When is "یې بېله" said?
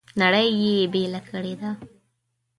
0.61-1.21